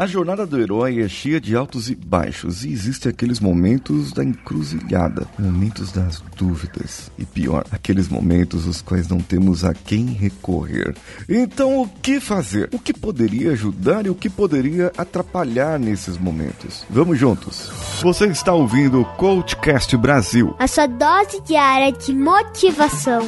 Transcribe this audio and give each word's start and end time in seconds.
A 0.00 0.06
jornada 0.06 0.46
do 0.46 0.60
herói 0.60 1.00
é 1.00 1.08
cheia 1.08 1.40
de 1.40 1.56
altos 1.56 1.90
e 1.90 1.94
baixos, 1.96 2.64
e 2.64 2.70
existem 2.70 3.10
aqueles 3.10 3.40
momentos 3.40 4.12
da 4.12 4.22
encruzilhada, 4.22 5.26
momentos 5.36 5.90
das 5.90 6.22
dúvidas, 6.36 7.10
e 7.18 7.24
pior, 7.24 7.64
aqueles 7.72 8.08
momentos 8.08 8.64
os 8.64 8.80
quais 8.80 9.08
não 9.08 9.18
temos 9.18 9.64
a 9.64 9.74
quem 9.74 10.06
recorrer. 10.06 10.94
Então, 11.28 11.82
o 11.82 11.88
que 11.88 12.20
fazer? 12.20 12.68
O 12.72 12.78
que 12.78 12.94
poderia 12.94 13.50
ajudar 13.50 14.06
e 14.06 14.08
o 14.08 14.14
que 14.14 14.30
poderia 14.30 14.92
atrapalhar 14.96 15.80
nesses 15.80 16.16
momentos? 16.16 16.86
Vamos 16.88 17.18
juntos. 17.18 17.68
Você 18.00 18.26
está 18.26 18.54
ouvindo 18.54 19.00
o 19.00 19.04
Coachcast 19.16 19.96
Brasil. 19.96 20.54
A 20.60 20.68
sua 20.68 20.86
dose 20.86 21.40
diária 21.40 21.90
de 21.90 22.14
motivação. 22.14 23.26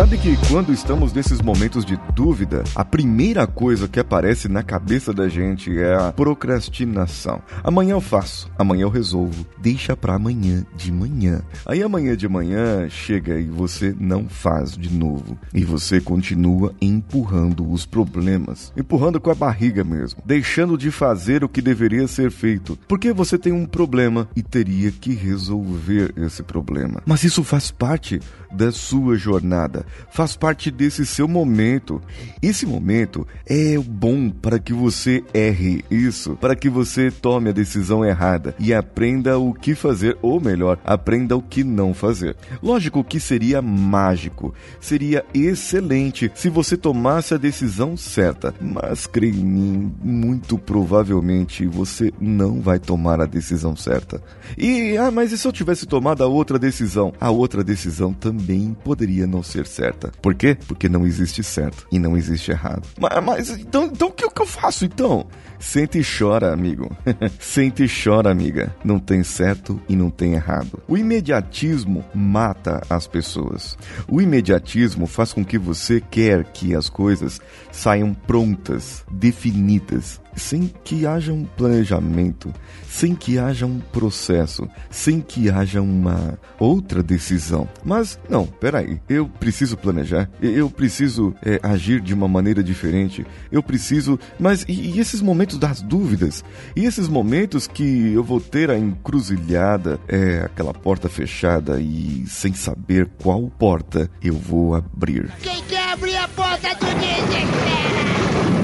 Sabe 0.00 0.16
que 0.16 0.34
quando 0.48 0.72
estamos 0.72 1.12
nesses 1.12 1.42
momentos 1.42 1.84
de 1.84 1.94
dúvida, 2.14 2.64
a 2.74 2.82
primeira 2.82 3.46
coisa 3.46 3.86
que 3.86 4.00
aparece 4.00 4.48
na 4.48 4.62
cabeça 4.62 5.12
da 5.12 5.28
gente 5.28 5.78
é 5.78 5.94
a 5.94 6.10
procrastinação. 6.10 7.42
Amanhã 7.62 7.92
eu 7.92 8.00
faço, 8.00 8.50
amanhã 8.58 8.84
eu 8.84 8.88
resolvo, 8.88 9.44
deixa 9.58 9.94
para 9.94 10.14
amanhã 10.14 10.64
de 10.74 10.90
manhã. 10.90 11.42
Aí 11.66 11.82
amanhã 11.82 12.16
de 12.16 12.26
manhã 12.26 12.88
chega 12.88 13.38
e 13.38 13.44
você 13.44 13.94
não 14.00 14.26
faz 14.26 14.74
de 14.74 14.90
novo. 14.90 15.38
E 15.52 15.66
você 15.66 16.00
continua 16.00 16.74
empurrando 16.80 17.70
os 17.70 17.84
problemas, 17.84 18.72
empurrando 18.74 19.20
com 19.20 19.30
a 19.30 19.34
barriga 19.34 19.84
mesmo, 19.84 20.22
deixando 20.24 20.78
de 20.78 20.90
fazer 20.90 21.44
o 21.44 21.48
que 21.48 21.60
deveria 21.60 22.08
ser 22.08 22.30
feito, 22.30 22.74
porque 22.88 23.12
você 23.12 23.36
tem 23.36 23.52
um 23.52 23.66
problema 23.66 24.30
e 24.34 24.42
teria 24.42 24.90
que 24.90 25.12
resolver 25.12 26.14
esse 26.16 26.42
problema. 26.42 27.02
Mas 27.04 27.22
isso 27.22 27.44
faz 27.44 27.70
parte 27.70 28.18
da 28.50 28.72
sua 28.72 29.16
jornada, 29.16 29.86
faz 30.10 30.36
parte 30.36 30.70
desse 30.70 31.04
seu 31.06 31.26
momento. 31.26 32.00
Esse 32.42 32.66
momento 32.66 33.26
é 33.46 33.76
bom 33.78 34.30
para 34.30 34.58
que 34.58 34.72
você 34.72 35.22
erre 35.32 35.84
isso, 35.90 36.36
para 36.36 36.56
que 36.56 36.68
você 36.68 37.10
tome 37.10 37.50
a 37.50 37.52
decisão 37.52 38.04
errada 38.04 38.54
e 38.58 38.72
aprenda 38.72 39.38
o 39.38 39.52
que 39.52 39.74
fazer, 39.74 40.16
ou 40.22 40.40
melhor, 40.40 40.78
aprenda 40.84 41.36
o 41.36 41.42
que 41.42 41.64
não 41.64 41.94
fazer. 41.94 42.36
Lógico 42.62 43.04
que 43.04 43.20
seria 43.20 43.62
mágico, 43.62 44.54
seria 44.80 45.24
excelente 45.34 46.30
se 46.34 46.48
você 46.48 46.76
tomasse 46.76 47.34
a 47.34 47.38
decisão 47.38 47.96
certa, 47.96 48.54
mas 48.60 49.06
creia 49.06 49.30
em 49.30 49.44
mim, 49.44 49.92
muito 50.02 50.58
provavelmente 50.58 51.66
você 51.66 52.12
não 52.20 52.60
vai 52.60 52.78
tomar 52.78 53.20
a 53.20 53.26
decisão 53.26 53.76
certa. 53.76 54.22
E, 54.56 54.96
ah, 54.96 55.10
mas 55.10 55.32
e 55.32 55.38
se 55.38 55.46
eu 55.46 55.52
tivesse 55.52 55.86
tomado 55.86 56.22
a 56.22 56.26
outra 56.26 56.58
decisão? 56.58 57.12
A 57.20 57.30
outra 57.30 57.62
decisão 57.62 58.12
também 58.12 58.76
poderia 58.84 59.26
não 59.26 59.42
ser 59.42 59.66
certa. 59.66 59.79
Por 60.20 60.34
quê? 60.34 60.56
Porque 60.66 60.88
não 60.88 61.06
existe 61.06 61.42
certo 61.42 61.86
e 61.90 61.98
não 61.98 62.16
existe 62.16 62.50
errado. 62.50 62.86
Mas, 62.98 63.24
mas 63.24 63.50
então, 63.50 63.84
então 63.84 64.08
o 64.08 64.12
que, 64.12 64.24
o 64.24 64.30
que 64.30 64.42
eu 64.42 64.46
faço 64.46 64.84
então? 64.84 65.26
Sente 65.58 65.98
e 65.98 66.02
chora, 66.02 66.52
amigo. 66.52 66.90
Sente 67.38 67.84
e 67.84 67.88
chora, 67.88 68.30
amiga. 68.30 68.74
Não 68.82 68.98
tem 68.98 69.22
certo 69.22 69.80
e 69.88 69.94
não 69.94 70.10
tem 70.10 70.32
errado. 70.32 70.82
O 70.88 70.96
imediatismo 70.96 72.02
mata 72.14 72.80
as 72.88 73.06
pessoas. 73.06 73.76
O 74.08 74.22
imediatismo 74.22 75.06
faz 75.06 75.34
com 75.34 75.44
que 75.44 75.58
você 75.58 76.00
quer 76.00 76.44
que 76.44 76.74
as 76.74 76.88
coisas 76.88 77.40
saiam 77.70 78.14
prontas, 78.14 79.04
definidas, 79.10 80.20
sem 80.34 80.70
que 80.84 81.06
haja 81.06 81.32
um 81.32 81.44
planejamento, 81.44 82.52
sem 82.88 83.14
que 83.14 83.38
haja 83.38 83.66
um 83.66 83.78
processo, 83.78 84.68
sem 84.90 85.20
que 85.20 85.50
haja 85.50 85.80
uma 85.80 86.38
outra 86.58 87.02
decisão. 87.02 87.68
Mas 87.84 88.18
não, 88.28 88.46
peraí, 88.46 89.00
eu 89.08 89.28
preciso 89.28 89.76
planejar, 89.76 90.28
eu 90.40 90.70
preciso 90.70 91.34
é, 91.44 91.60
agir 91.62 92.00
de 92.00 92.14
uma 92.14 92.28
maneira 92.28 92.62
diferente, 92.62 93.26
eu 93.50 93.62
preciso. 93.62 94.18
Mas 94.38 94.64
e, 94.68 94.96
e, 94.96 95.00
esses 95.00 95.20
momentos 95.20 95.58
das 95.58 95.80
dúvidas? 95.80 96.44
E 96.74 96.84
esses 96.84 97.08
momentos 97.08 97.66
que 97.66 98.12
eu 98.12 98.24
vou 98.24 98.40
ter 98.40 98.70
a 98.70 98.78
encruzilhada, 98.78 99.98
é, 100.08 100.40
aquela 100.40 100.74
porta 100.74 101.08
fechada 101.08 101.80
e 101.80 102.24
sem 102.26 102.54
saber 102.54 103.08
qual 103.22 103.50
porta 103.58 104.10
eu 104.22 104.34
vou 104.34 104.74
abrir? 104.74 105.30
Quem 105.42 105.62
quer 105.64 105.92
abrir 105.92 106.16
a 106.16 106.28
porta 106.28 106.68
do 106.74 106.86
desespero? 106.86 108.59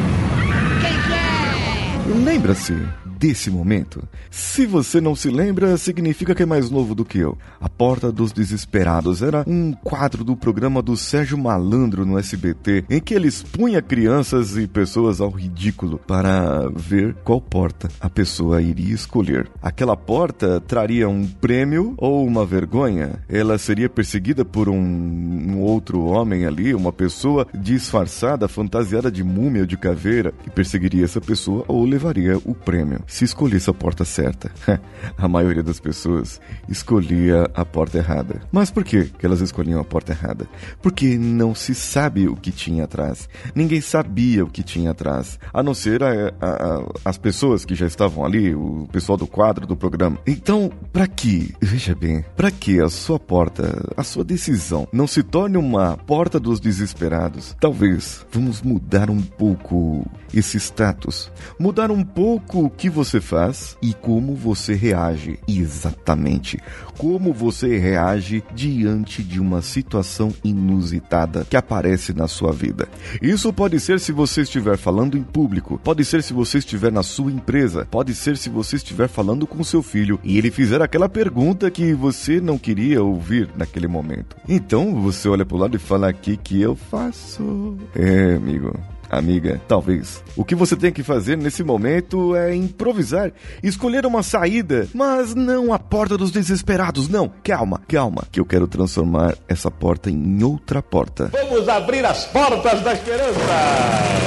Lembra-se 2.26 2.74
desse 3.20 3.52
momento? 3.52 4.02
Se 4.32 4.66
você 4.66 5.00
não 5.00 5.14
se 5.14 5.30
lembra, 5.30 5.76
significa 5.76 6.34
que 6.34 6.42
é 6.42 6.46
mais 6.46 6.68
novo 6.68 6.92
do 6.92 7.04
que 7.04 7.18
eu. 7.18 7.38
A 7.60 7.68
Porta 7.68 8.10
dos 8.10 8.32
Desesperados 8.32 9.22
era 9.22 9.44
um 9.46 9.72
quadro 9.72 10.24
do 10.24 10.36
programa 10.36 10.82
do 10.82 10.96
Sérgio 10.96 11.38
Malandro 11.38 12.04
no 12.04 12.18
SBT, 12.18 12.84
em 12.90 13.00
que 13.00 13.14
ele 13.14 13.28
expunha 13.28 13.80
crianças 13.80 14.56
e 14.56 14.66
pessoas 14.66 15.20
ao 15.20 15.30
ridículo 15.30 16.00
para 16.04 16.68
ver 16.74 17.14
qual 17.22 17.40
porta 17.40 17.88
a 18.00 18.10
pessoa 18.10 18.60
iria 18.60 18.92
escolher. 18.92 19.48
Aquela 19.62 19.96
porta 19.96 20.60
traria 20.60 21.08
um 21.08 21.24
prêmio 21.24 21.94
ou 21.96 22.26
uma 22.26 22.44
vergonha. 22.44 23.20
Ela 23.28 23.56
seria 23.56 23.88
perseguida 23.88 24.44
por 24.44 24.68
um, 24.68 24.76
um 24.76 25.60
outro 25.60 26.04
homem 26.06 26.44
ali, 26.44 26.74
uma 26.74 26.92
pessoa 26.92 27.46
disfarçada, 27.54 28.48
fantasiada 28.48 29.12
de 29.12 29.22
múmia 29.22 29.62
ou 29.62 29.66
de 29.66 29.76
caveira, 29.76 30.34
que 30.42 30.50
perseguiria 30.50 31.04
essa 31.04 31.20
pessoa 31.20 31.64
ou 31.68 31.84
levaria 31.84 32.15
o 32.44 32.54
prêmio 32.54 33.00
se 33.06 33.24
escolhesse 33.24 33.70
a 33.70 33.74
porta 33.74 34.04
certa. 34.04 34.50
a 35.16 35.28
maioria 35.28 35.62
das 35.62 35.80
pessoas 35.80 36.40
escolhia 36.68 37.48
a 37.54 37.64
porta 37.64 37.98
errada. 37.98 38.42
Mas 38.50 38.70
por 38.70 38.84
que 38.84 39.10
elas 39.22 39.40
escolhiam 39.40 39.80
a 39.80 39.84
porta 39.84 40.12
errada? 40.12 40.48
Porque 40.80 41.16
não 41.18 41.54
se 41.54 41.74
sabe 41.74 42.28
o 42.28 42.36
que 42.36 42.50
tinha 42.50 42.84
atrás. 42.84 43.28
Ninguém 43.54 43.80
sabia 43.80 44.44
o 44.44 44.50
que 44.50 44.62
tinha 44.62 44.90
atrás, 44.90 45.38
a 45.52 45.62
não 45.62 45.74
ser 45.74 46.02
a, 46.02 46.32
a, 46.40 46.46
a, 46.46 46.86
as 47.04 47.18
pessoas 47.18 47.64
que 47.64 47.74
já 47.74 47.86
estavam 47.86 48.24
ali, 48.24 48.54
o 48.54 48.88
pessoal 48.90 49.16
do 49.16 49.26
quadro 49.26 49.66
do 49.66 49.76
programa. 49.76 50.18
Então, 50.26 50.70
para 50.92 51.06
que, 51.06 51.54
veja 51.60 51.94
bem, 51.94 52.24
para 52.36 52.50
que 52.50 52.80
a 52.80 52.88
sua 52.88 53.18
porta, 53.18 53.92
a 53.96 54.02
sua 54.02 54.24
decisão 54.24 54.88
não 54.92 55.06
se 55.06 55.22
torne 55.22 55.56
uma 55.56 55.96
porta 55.96 56.38
dos 56.38 56.60
desesperados? 56.60 57.56
Talvez 57.60 58.26
vamos 58.30 58.62
mudar 58.62 59.10
um 59.10 59.22
pouco 59.22 60.06
esse 60.32 60.58
status, 60.58 61.30
mudar 61.58 61.90
um 61.90 62.04
pouco 62.06 62.64
o 62.64 62.70
que 62.70 62.88
você 62.88 63.20
faz 63.20 63.76
e 63.82 63.92
como 63.92 64.34
você 64.34 64.74
reage. 64.74 65.38
Exatamente. 65.46 66.58
Como 66.96 67.32
você 67.32 67.76
reage 67.76 68.42
diante 68.54 69.22
de 69.22 69.40
uma 69.40 69.60
situação 69.60 70.32
inusitada 70.42 71.46
que 71.48 71.56
aparece 71.56 72.12
na 72.14 72.28
sua 72.28 72.52
vida. 72.52 72.88
Isso 73.20 73.52
pode 73.52 73.78
ser 73.80 74.00
se 74.00 74.12
você 74.12 74.42
estiver 74.42 74.78
falando 74.78 75.18
em 75.18 75.22
público, 75.22 75.78
pode 75.82 76.04
ser 76.04 76.22
se 76.22 76.32
você 76.32 76.58
estiver 76.58 76.92
na 76.92 77.02
sua 77.02 77.30
empresa, 77.30 77.86
pode 77.90 78.14
ser 78.14 78.36
se 78.36 78.48
você 78.48 78.76
estiver 78.76 79.08
falando 79.08 79.46
com 79.46 79.62
seu 79.64 79.82
filho 79.82 80.18
e 80.24 80.38
ele 80.38 80.50
fizer 80.50 80.80
aquela 80.80 81.08
pergunta 81.08 81.70
que 81.70 81.92
você 81.92 82.40
não 82.40 82.56
queria 82.56 83.02
ouvir 83.02 83.50
naquele 83.56 83.88
momento. 83.88 84.36
Então 84.48 84.94
você 84.94 85.28
olha 85.28 85.44
para 85.44 85.56
o 85.56 85.60
lado 85.60 85.76
e 85.76 85.80
fala: 85.80 86.08
aqui 86.08 86.36
que 86.36 86.60
eu 86.60 86.76
faço? 86.76 87.76
É, 87.94 88.34
amigo 88.36 88.72
amiga, 89.10 89.60
talvez. 89.66 90.22
O 90.36 90.44
que 90.44 90.54
você 90.54 90.76
tem 90.76 90.92
que 90.92 91.02
fazer 91.02 91.36
nesse 91.36 91.62
momento 91.62 92.34
é 92.34 92.54
improvisar, 92.54 93.32
escolher 93.62 94.06
uma 94.06 94.22
saída, 94.22 94.88
mas 94.94 95.34
não 95.34 95.72
a 95.72 95.78
porta 95.78 96.16
dos 96.16 96.30
desesperados, 96.30 97.08
não. 97.08 97.30
Calma, 97.42 97.80
calma, 97.88 98.24
que 98.30 98.40
eu 98.40 98.44
quero 98.44 98.66
transformar 98.66 99.34
essa 99.48 99.70
porta 99.70 100.10
em 100.10 100.42
outra 100.42 100.82
porta. 100.82 101.30
Vamos 101.32 101.68
abrir 101.68 102.04
as 102.04 102.24
portas 102.26 102.80
da 102.82 102.92
esperança! 102.92 104.25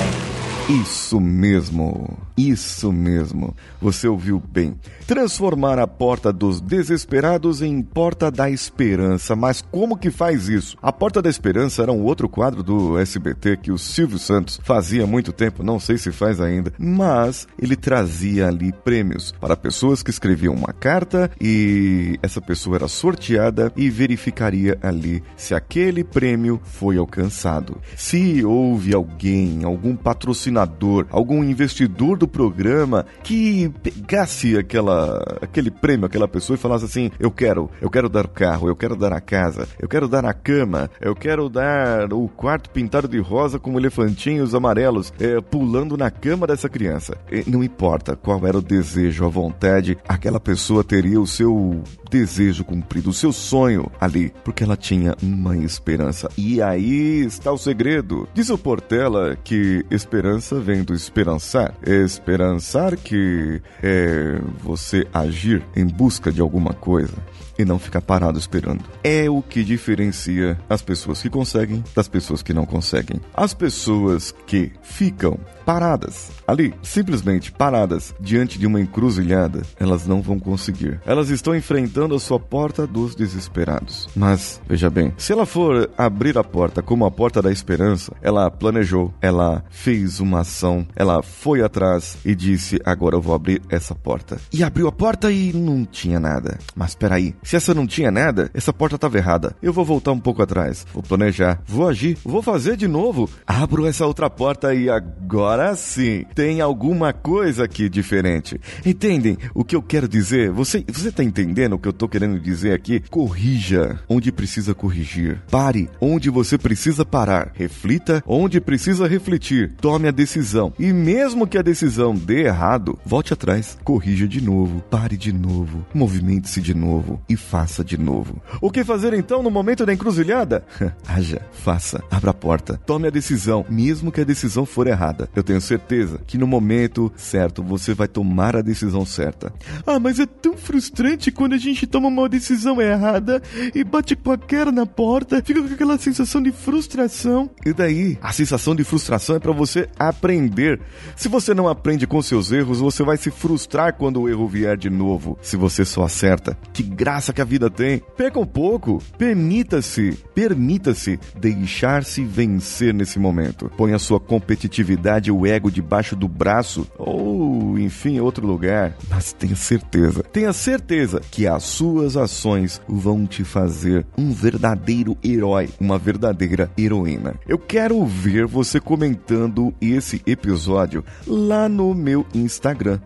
Isso 0.69 1.19
mesmo, 1.19 2.15
isso 2.37 2.93
mesmo. 2.93 3.55
Você 3.81 4.07
ouviu 4.07 4.39
bem. 4.39 4.75
Transformar 5.07 5.79
a 5.79 5.87
porta 5.87 6.31
dos 6.31 6.61
desesperados 6.61 7.63
em 7.63 7.81
porta 7.81 8.29
da 8.29 8.51
esperança. 8.51 9.35
Mas 9.35 9.63
como 9.71 9.97
que 9.97 10.11
faz 10.11 10.47
isso? 10.47 10.77
A 10.79 10.93
porta 10.93 11.23
da 11.23 11.29
esperança 11.29 11.81
era 11.81 11.91
um 11.91 12.03
outro 12.03 12.29
quadro 12.29 12.61
do 12.61 12.99
SBT 12.99 13.57
que 13.57 13.71
o 13.71 13.79
Silvio 13.79 14.19
Santos 14.19 14.59
fazia 14.63 15.05
há 15.05 15.07
muito 15.07 15.33
tempo, 15.33 15.63
não 15.63 15.79
sei 15.79 15.97
se 15.97 16.11
faz 16.11 16.39
ainda, 16.39 16.71
mas 16.77 17.47
ele 17.59 17.75
trazia 17.75 18.47
ali 18.47 18.71
prêmios 18.71 19.33
para 19.41 19.57
pessoas 19.57 20.03
que 20.03 20.11
escreviam 20.11 20.53
uma 20.53 20.71
carta 20.71 21.31
e 21.41 22.19
essa 22.21 22.39
pessoa 22.39 22.75
era 22.75 22.87
sorteada 22.87 23.73
e 23.75 23.89
verificaria 23.89 24.77
ali 24.83 25.23
se 25.35 25.55
aquele 25.55 26.03
prêmio 26.03 26.61
foi 26.63 26.97
alcançado. 26.97 27.81
Se 27.95 28.45
houve 28.45 28.93
alguém, 28.93 29.63
algum 29.63 29.95
patrocinador 29.95 30.58
patrocinador, 30.59 31.05
algum 31.11 31.43
investidor 31.43 32.17
do 32.17 32.27
programa 32.27 33.05
que 33.23 33.69
pegasse 33.81 34.57
aquela, 34.57 35.39
aquele 35.41 35.71
prêmio, 35.71 36.05
aquela 36.05 36.27
pessoa 36.27 36.55
e 36.55 36.59
falasse 36.59 36.85
assim: 36.85 37.11
eu 37.19 37.31
quero, 37.31 37.69
eu 37.81 37.89
quero 37.89 38.09
dar 38.09 38.25
o 38.25 38.29
carro, 38.29 38.67
eu 38.67 38.75
quero 38.75 38.95
dar 38.95 39.13
a 39.13 39.21
casa, 39.21 39.67
eu 39.79 39.87
quero 39.87 40.07
dar 40.07 40.25
a 40.25 40.33
cama, 40.33 40.89
eu 40.99 41.15
quero 41.15 41.49
dar 41.49 42.11
o 42.13 42.27
quarto 42.27 42.69
pintado 42.69 43.07
de 43.07 43.19
rosa 43.19 43.59
com 43.59 43.77
elefantinhos 43.77 44.53
amarelos 44.53 45.13
é, 45.19 45.39
pulando 45.41 45.95
na 45.95 46.11
cama 46.11 46.47
dessa 46.47 46.67
criança. 46.67 47.17
E 47.31 47.49
não 47.49 47.63
importa 47.63 48.15
qual 48.15 48.45
era 48.45 48.57
o 48.57 48.61
desejo, 48.61 49.25
a 49.25 49.29
vontade, 49.29 49.97
aquela 50.07 50.39
pessoa 50.39 50.83
teria 50.83 51.19
o 51.19 51.27
seu 51.27 51.81
desejo 52.09 52.63
cumprido, 52.63 53.09
o 53.09 53.13
seu 53.13 53.31
sonho 53.31 53.91
ali, 53.99 54.33
porque 54.43 54.63
ela 54.63 54.75
tinha 54.75 55.15
uma 55.21 55.57
esperança. 55.57 56.29
E 56.37 56.61
aí 56.61 57.25
está 57.25 57.51
o 57.51 57.57
segredo. 57.57 58.27
Diz 58.33 58.49
o 58.49 58.57
Portela 58.57 59.37
que 59.43 59.85
esperança 59.89 60.59
vem 60.59 60.83
do 60.83 60.93
esperançar. 60.93 61.73
Esperançar 61.85 62.95
que 62.95 63.61
é 63.81 64.39
você 64.61 65.05
agir 65.13 65.63
em 65.75 65.85
busca 65.85 66.31
de 66.31 66.41
alguma 66.41 66.73
coisa 66.73 67.13
e 67.59 67.65
não 67.65 67.77
ficar 67.77 68.01
parado 68.01 68.39
esperando. 68.39 68.83
É 69.03 69.29
o 69.29 69.41
que 69.41 69.63
diferencia 69.63 70.57
as 70.69 70.81
pessoas 70.81 71.21
que 71.21 71.29
conseguem 71.29 71.83
das 71.95 72.07
pessoas 72.07 72.41
que 72.41 72.53
não 72.53 72.65
conseguem. 72.65 73.19
As 73.33 73.53
pessoas 73.53 74.33
que 74.47 74.71
ficam 74.81 75.37
paradas 75.65 76.31
ali, 76.47 76.73
simplesmente 76.81 77.51
paradas 77.51 78.15
diante 78.19 78.57
de 78.57 78.65
uma 78.65 78.81
encruzilhada, 78.81 79.61
elas 79.79 80.07
não 80.07 80.19
vão 80.19 80.39
conseguir. 80.39 80.99
Elas 81.05 81.29
estão 81.29 81.55
enfrentando 81.55 82.15
a 82.15 82.19
sua 82.19 82.39
porta 82.39 82.87
dos 82.87 83.13
desesperados. 83.13 84.09
Mas, 84.15 84.59
veja 84.67 84.89
bem, 84.89 85.13
se 85.15 85.31
ela 85.31 85.45
for 85.45 85.91
abrir 85.95 86.39
a 86.39 86.43
porta 86.43 86.81
como 86.81 87.05
a 87.05 87.11
porta 87.11 87.39
da 87.39 87.51
esperança, 87.51 88.13
ela 88.19 88.49
planejou, 88.49 89.13
ela 89.21 89.63
fez 89.69 90.19
uma 90.19 90.39
ação, 90.39 90.87
ela 90.95 91.21
foi 91.21 91.61
atrás 91.61 92.17
e 92.25 92.33
disse: 92.33 92.79
Agora 92.83 93.15
eu 93.15 93.21
vou 93.21 93.35
abrir 93.35 93.61
essa 93.69 93.93
porta. 93.93 94.39
E 94.51 94.63
abriu 94.63 94.87
a 94.87 94.91
porta 94.91 95.31
e 95.31 95.53
não 95.53 95.85
tinha 95.85 96.19
nada. 96.19 96.57
Mas 96.75 96.95
peraí, 96.95 97.35
se 97.49 97.55
essa 97.55 97.73
não 97.73 97.87
tinha 97.87 98.11
nada, 98.11 98.51
essa 98.53 98.71
porta 98.71 98.95
estava 98.95 99.17
errada. 99.17 99.55
Eu 99.59 99.73
vou 99.73 99.83
voltar 99.83 100.11
um 100.11 100.19
pouco 100.19 100.39
atrás, 100.39 100.85
vou 100.93 101.01
planejar, 101.01 101.59
vou 101.65 101.89
agir, 101.89 102.15
vou 102.23 102.43
fazer 102.43 102.77
de 102.77 102.87
novo. 102.87 103.27
Abro 103.47 103.87
essa 103.87 104.05
outra 104.05 104.29
porta 104.29 104.71
e 104.71 104.87
agora 104.87 105.75
sim, 105.75 106.25
tem 106.35 106.61
alguma 106.61 107.11
coisa 107.11 107.63
aqui 107.63 107.89
diferente. 107.89 108.61
Entendem 108.85 109.35
o 109.55 109.65
que 109.65 109.75
eu 109.75 109.81
quero 109.81 110.07
dizer? 110.07 110.51
Você, 110.51 110.85
você 110.87 111.11
tá 111.11 111.23
entendendo 111.23 111.73
o 111.73 111.79
que 111.79 111.87
eu 111.87 111.93
tô 111.93 112.07
querendo 112.07 112.39
dizer 112.39 112.71
aqui? 112.71 112.99
Corrija 113.09 113.99
onde 114.07 114.31
precisa 114.31 114.75
corrigir. 114.75 115.41
Pare 115.49 115.89
onde 115.99 116.29
você 116.29 116.55
precisa 116.55 117.03
parar. 117.03 117.51
Reflita 117.55 118.23
onde 118.27 118.61
precisa 118.61 119.07
refletir. 119.07 119.73
Tome 119.81 120.07
a 120.07 120.11
decisão. 120.11 120.71
E 120.77 120.93
mesmo 120.93 121.47
que 121.47 121.57
a 121.57 121.63
decisão 121.63 122.13
dê 122.13 122.43
errado, 122.43 122.99
volte 123.03 123.33
atrás. 123.33 123.75
Corrija 123.83 124.27
de 124.27 124.39
novo. 124.39 124.81
Pare 124.81 125.17
de 125.17 125.33
novo. 125.33 125.83
Movimente-se 125.95 126.61
de 126.61 126.75
novo. 126.75 127.19
E 127.27 127.38
faça 127.39 127.83
de 127.83 127.97
novo. 127.97 128.41
O 128.61 128.69
que 128.69 128.83
fazer 128.83 129.13
então 129.13 129.41
no 129.41 129.49
momento 129.49 129.85
da 129.85 129.93
encruzilhada? 129.93 130.65
Haja, 131.07 131.41
faça. 131.51 132.03
Abra 132.11 132.31
a 132.31 132.33
porta. 132.33 132.79
Tome 132.85 133.07
a 133.07 133.11
decisão, 133.11 133.65
mesmo 133.69 134.11
que 134.11 134.21
a 134.21 134.25
decisão 134.25 134.65
for 134.65 134.87
errada. 134.87 135.29
Eu 135.35 135.43
tenho 135.43 135.61
certeza 135.61 136.19
que 136.27 136.37
no 136.37 136.45
momento 136.45 137.11
certo 137.15 137.63
você 137.63 137.93
vai 137.93 138.07
tomar 138.07 138.55
a 138.55 138.61
decisão 138.61 139.05
certa. 139.05 139.51
Ah, 139.85 139.99
mas 139.99 140.19
é 140.19 140.25
tão 140.25 140.57
frustrante 140.57 141.31
quando 141.31 141.53
a 141.53 141.57
gente 141.57 141.87
toma 141.87 142.07
uma 142.07 142.29
decisão 142.29 142.81
errada 142.81 143.41
e 143.73 143.83
bate 143.83 144.15
com 144.15 144.31
a 144.31 144.37
cara 144.37 144.71
na 144.71 144.85
porta, 144.85 145.41
fica 145.43 145.61
com 145.61 145.73
aquela 145.73 145.97
sensação 145.97 146.41
de 146.41 146.51
frustração. 146.51 147.49
E 147.65 147.73
daí? 147.73 148.17
A 148.21 148.31
sensação 148.31 148.75
de 148.75 148.83
frustração 148.83 149.35
é 149.35 149.39
para 149.39 149.51
você 149.51 149.87
aprender. 149.97 150.79
Se 151.15 151.27
você 151.27 151.53
não 151.53 151.67
aprende 151.67 152.05
com 152.05 152.21
seus 152.21 152.51
erros, 152.51 152.79
você 152.79 153.03
vai 153.03 153.17
se 153.17 153.31
frustrar 153.31 153.93
quando 153.93 154.21
o 154.21 154.29
erro 154.29 154.47
vier 154.47 154.77
de 154.77 154.89
novo. 154.89 155.37
Se 155.41 155.55
você 155.55 155.85
só 155.85 156.03
acerta, 156.03 156.57
que 156.73 156.83
graça 156.83 157.28
que 157.33 157.41
a 157.41 157.45
vida 157.45 157.69
tem. 157.69 158.01
Perca 158.17 158.39
um 158.39 158.45
pouco, 158.45 159.01
permita-se, 159.17 160.17
permita-se 160.33 161.19
deixar-se 161.35 162.23
vencer 162.23 162.93
nesse 162.93 163.19
momento. 163.19 163.71
Ponha 163.77 163.99
sua 163.99 164.19
competitividade 164.19 165.31
o 165.31 165.45
ego 165.45 165.71
debaixo 165.71 166.15
do 166.15 166.27
braço 166.27 166.87
ou, 166.97 167.77
enfim, 167.77 168.19
outro 168.19 168.45
lugar. 168.45 168.95
Mas 169.09 169.33
tenha 169.33 169.55
certeza, 169.55 170.23
tenha 170.23 170.53
certeza 170.53 171.21
que 171.31 171.47
as 171.47 171.63
suas 171.63 172.17
ações 172.17 172.81
vão 172.87 173.25
te 173.25 173.43
fazer 173.43 174.05
um 174.17 174.31
verdadeiro 174.31 175.17
herói, 175.23 175.69
uma 175.79 175.97
verdadeira 175.97 176.71
heroína. 176.77 177.35
Eu 177.47 177.57
quero 177.57 178.05
ver 178.05 178.45
você 178.45 178.79
comentando 178.79 179.73
esse 179.81 180.21
episódio 180.25 181.03
lá 181.25 181.69
no 181.69 181.93
meu 181.93 182.25
Instagram, 182.33 182.99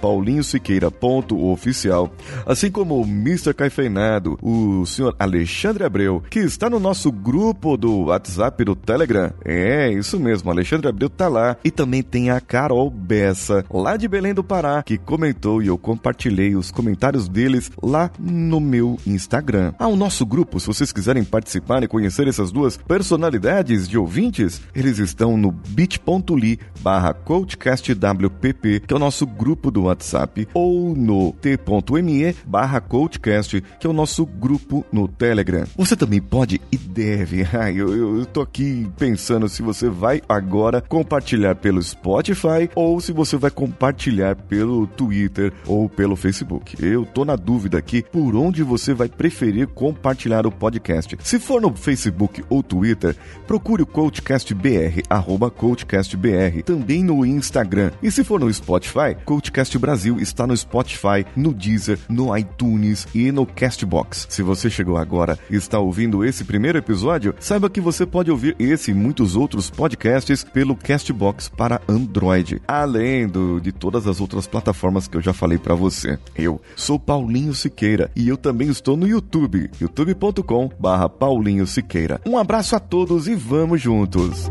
paulinhosiqueira.oficial, 0.00 2.12
assim 2.46 2.70
como 2.70 3.00
o 3.00 3.06
Mr. 3.34 3.52
Caifeinado, 3.52 4.38
o 4.40 4.86
senhor 4.86 5.16
Alexandre 5.18 5.82
Abreu, 5.82 6.22
que 6.30 6.38
está 6.38 6.70
no 6.70 6.78
nosso 6.78 7.10
grupo 7.10 7.76
do 7.76 8.04
WhatsApp 8.04 8.64
do 8.64 8.76
Telegram. 8.76 9.32
É, 9.44 9.90
isso 9.90 10.20
mesmo, 10.20 10.50
Alexandre 10.50 10.88
Abreu 10.88 11.10
tá 11.10 11.26
lá 11.26 11.56
e 11.64 11.70
também 11.70 12.00
tem 12.00 12.30
a 12.30 12.40
Carol 12.40 12.88
Bessa, 12.88 13.64
lá 13.68 13.96
de 13.96 14.06
Belém 14.06 14.32
do 14.32 14.44
Pará, 14.44 14.84
que 14.84 14.96
comentou 14.96 15.60
e 15.60 15.66
eu 15.66 15.76
compartilhei 15.76 16.54
os 16.54 16.70
comentários 16.70 17.28
deles 17.28 17.72
lá 17.82 18.08
no 18.20 18.60
meu 18.60 18.98
Instagram. 19.04 19.74
Ah, 19.80 19.88
o 19.88 19.96
nosso 19.96 20.24
grupo, 20.24 20.60
se 20.60 20.68
vocês 20.68 20.92
quiserem 20.92 21.24
participar 21.24 21.82
e 21.82 21.88
conhecer 21.88 22.28
essas 22.28 22.52
duas 22.52 22.76
personalidades 22.76 23.88
de 23.88 23.98
ouvintes, 23.98 24.62
eles 24.72 24.98
estão 24.98 25.36
no 25.36 25.50
bit.ly 25.50 26.60
barra 26.80 27.12
coachcastwpp, 27.12 28.80
que 28.86 28.94
é 28.94 28.96
o 28.96 29.00
nosso 29.00 29.26
grupo 29.26 29.72
do 29.72 29.82
WhatsApp, 29.84 30.46
ou 30.54 30.94
no 30.94 31.32
t.me 31.32 32.36
barra 32.46 32.80
coachcast, 33.24 33.62
que 33.80 33.86
é 33.86 33.90
o 33.90 33.92
nosso 33.92 34.26
grupo 34.26 34.84
no 34.92 35.08
Telegram. 35.08 35.64
Você 35.76 35.96
também 35.96 36.20
pode 36.20 36.60
e 36.70 36.76
deve, 36.76 37.46
eu, 37.74 37.96
eu, 37.96 38.18
eu 38.18 38.26
tô 38.26 38.42
aqui 38.42 38.86
pensando 38.98 39.48
se 39.48 39.62
você 39.62 39.88
vai 39.88 40.20
agora 40.28 40.82
compartilhar 40.82 41.54
pelo 41.54 41.82
Spotify 41.82 42.68
ou 42.74 43.00
se 43.00 43.12
você 43.12 43.36
vai 43.36 43.50
compartilhar 43.50 44.36
pelo 44.36 44.86
Twitter 44.86 45.52
ou 45.66 45.88
pelo 45.88 46.16
Facebook. 46.16 46.76
Eu 46.84 47.06
tô 47.06 47.24
na 47.24 47.36
dúvida 47.36 47.78
aqui 47.78 48.02
por 48.02 48.36
onde 48.36 48.62
você 48.62 48.92
vai 48.92 49.08
preferir 49.08 49.68
compartilhar 49.68 50.46
o 50.46 50.52
podcast. 50.52 51.16
Se 51.22 51.38
for 51.38 51.60
no 51.60 51.74
Facebook 51.74 52.44
ou 52.50 52.62
Twitter, 52.62 53.16
procure 53.46 53.82
o 53.82 53.86
CoachCast 53.86 54.54
BR, 54.54 55.02
arroba 55.08 55.50
CoachCast 55.50 56.16
BR, 56.16 56.62
também 56.64 57.02
no 57.02 57.24
Instagram. 57.24 57.90
E 58.02 58.10
se 58.10 58.22
for 58.22 58.40
no 58.40 58.52
Spotify, 58.52 59.16
CoachCast 59.24 59.78
Brasil 59.78 60.18
está 60.18 60.46
no 60.46 60.56
Spotify, 60.56 61.24
no 61.36 61.54
Deezer, 61.54 61.98
no 62.08 62.36
iTunes 62.36 63.06
e 63.14 63.30
no 63.30 63.46
Castbox. 63.46 64.26
Se 64.28 64.42
você 64.42 64.68
chegou 64.68 64.96
agora 64.96 65.38
e 65.50 65.56
está 65.56 65.78
ouvindo 65.78 66.24
esse 66.24 66.44
primeiro 66.44 66.78
episódio, 66.78 67.34
saiba 67.38 67.70
que 67.70 67.80
você 67.80 68.04
pode 68.04 68.30
ouvir 68.30 68.56
esse 68.58 68.90
e 68.90 68.94
muitos 68.94 69.36
outros 69.36 69.70
podcasts 69.70 70.42
pelo 70.44 70.76
Castbox 70.76 71.48
para 71.48 71.80
Android, 71.88 72.60
além 72.66 73.28
do, 73.28 73.60
de 73.60 73.72
todas 73.72 74.06
as 74.06 74.20
outras 74.20 74.46
plataformas 74.46 75.06
que 75.06 75.16
eu 75.16 75.20
já 75.20 75.32
falei 75.32 75.58
para 75.58 75.74
você. 75.74 76.18
Eu 76.36 76.60
sou 76.76 76.98
Paulinho 76.98 77.54
Siqueira 77.54 78.10
e 78.16 78.28
eu 78.28 78.36
também 78.36 78.68
estou 78.68 78.96
no 78.96 79.06
YouTube, 79.06 79.70
youtube.com 79.80 80.70
barra 80.78 81.08
Paulinho 81.08 81.66
Siqueira. 81.66 82.20
Um 82.26 82.38
abraço 82.38 82.74
a 82.76 82.80
todos 82.80 83.28
e 83.28 83.34
vamos 83.34 83.80
juntos! 83.80 84.50